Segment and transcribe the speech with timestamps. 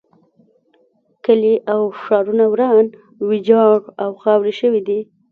[1.25, 2.85] کلي او ښارونه وران
[3.29, 4.99] ویجاړ او خاورې شوي دي.